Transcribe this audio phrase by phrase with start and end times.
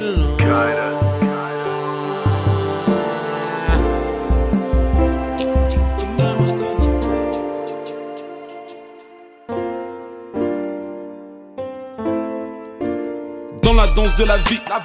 [0.00, 0.06] dans
[13.74, 14.58] la danse de la vie.
[14.70, 14.80] la.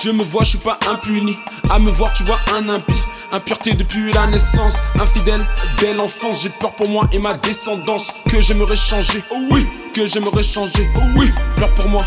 [0.00, 1.36] Dieu me voit, je suis pas impuni.
[1.68, 2.92] À me voir, tu vois un impie.
[3.32, 5.44] Impureté depuis la naissance, infidèle,
[5.80, 6.42] belle enfance.
[6.42, 8.12] J'ai peur pour moi et ma descendance.
[8.30, 9.66] Que j'aimerais changer, oh oui.
[9.92, 11.32] Que j'aimerais changer, oh oui.
[11.56, 12.04] Pleure pour moi,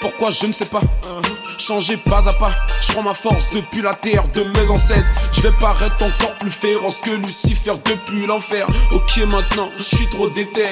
[0.00, 0.80] pourquoi je ne sais pas?
[1.06, 1.17] Euh,
[1.58, 5.08] Changer pas à pas, je prends ma force depuis la terre de mes ancêtres.
[5.32, 8.66] Je vais paraître encore plus féroce que Lucifer depuis l'enfer.
[8.92, 10.66] Ok, maintenant, je suis trop déter.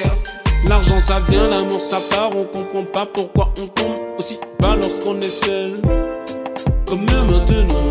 [0.65, 5.19] L'argent ça vient, l'amour ça part, on comprend pas pourquoi on tombe aussi bas lorsqu'on
[5.19, 5.81] est seul.
[6.87, 7.89] Comme maintenant.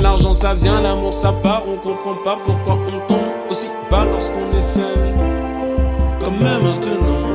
[0.00, 4.56] L'argent ça vient, l'amour ça part, on comprend pas pourquoi on tombe aussi bas lorsqu'on
[4.56, 5.35] est seul.
[6.20, 7.26] Comme maintenant.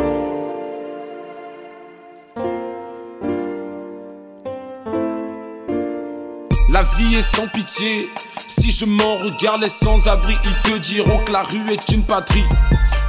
[6.70, 8.10] La vie est sans pitié.
[8.48, 12.46] Si je m'en regarde les sans-abri, ils te diront que la rue est une patrie.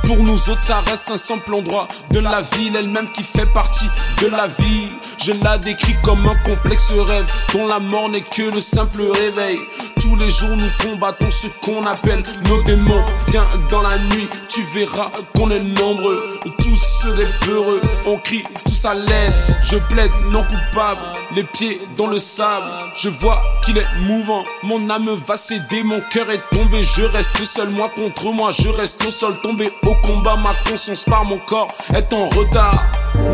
[0.05, 3.89] Pour nous autres, ça reste un simple endroit de la ville elle-même qui fait partie
[4.21, 4.89] de la vie.
[5.25, 9.59] Je la décris comme un complexe rêve dont la mort n'est que le simple réveil.
[10.03, 13.05] Tous les jours, nous combattons ce qu'on appelle nos démons.
[13.29, 16.41] Viens dans la nuit, tu verras qu'on est nombreux.
[16.59, 19.33] Tous les peureux, on crie tous à l'aide.
[19.63, 21.01] Je plaide non coupable,
[21.37, 22.67] les pieds dans le sable.
[22.97, 26.83] Je vois qu'il est mouvant, mon âme va céder, mon cœur est tombé.
[26.83, 30.35] Je reste seul, moi contre moi, je reste au sol, tombé au combat.
[30.35, 32.83] Ma conscience par mon corps est en retard.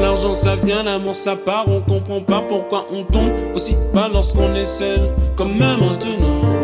[0.00, 4.54] L'argent ça vient, l'amour ça part, on comprend pas pourquoi on tombe aussi bas lorsqu'on
[4.54, 6.57] est seul, comme même maintenant.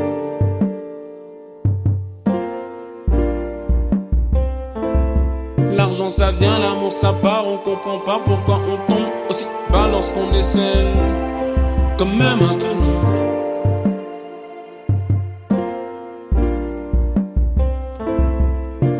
[5.77, 10.33] L'argent ça vient, l'amour ça part, on comprend pas pourquoi on tombe aussi bas lorsqu'on
[10.33, 10.93] est seul,
[11.99, 12.61] comme maintenant.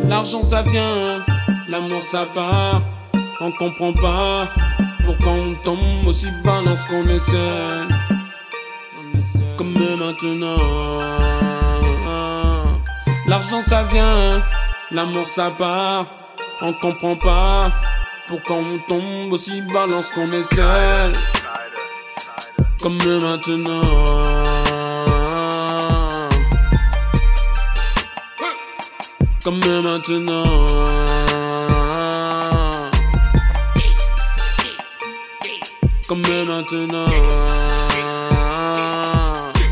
[0.09, 1.23] L'argent ça vient,
[1.69, 2.81] l'amour ça part,
[3.39, 4.45] on comprend pas
[5.05, 7.87] pourquoi on tombe aussi bas lorsqu'on est seul,
[9.57, 10.57] comme maintenant.
[13.27, 14.41] L'argent ça vient,
[14.91, 16.05] l'amour ça part.
[16.61, 17.69] On comprend pas
[18.29, 21.11] pourquoi on tombe aussi bas lorsqu'on est seul.
[22.81, 23.81] Comme maintenant.
[29.43, 30.43] Comme maintenant.
[36.07, 37.05] Comme maintenant.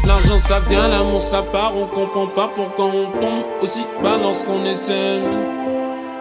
[0.06, 4.66] L'argent ça vient, l'amour ça part, on comprend pas pourquoi on tombe aussi bas lorsqu'on
[4.66, 5.63] est seul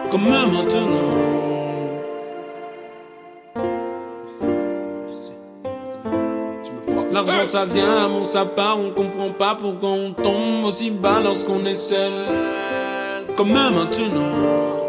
[0.09, 1.33] comme maintenant.
[7.11, 11.63] L'argent ça vient, mon ça part, on comprend pas pourquoi on tombe aussi bas lorsqu'on
[11.65, 12.11] est seul.
[13.37, 14.82] Comme maintenant.